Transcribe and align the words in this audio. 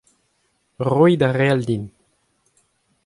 Roit 0.89 1.21
ar 1.27 1.35
re 1.37 1.47
all 1.53 1.63
din. 1.69 1.83